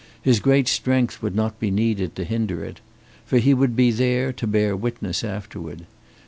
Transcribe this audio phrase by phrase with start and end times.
[0.19, 2.79] His great strength would not be needed to hinder it.
[3.23, 5.85] For he would be there, to bear witness afterward.